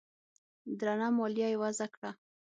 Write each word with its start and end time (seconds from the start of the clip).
درنه 0.79 1.07
مالیه 1.17 1.47
یې 1.51 1.57
وضعه 1.63 1.87
کړه 1.95 2.11